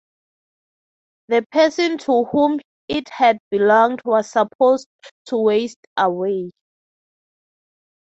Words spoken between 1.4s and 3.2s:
person to whom it